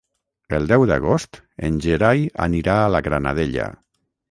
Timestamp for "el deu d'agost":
0.59-1.39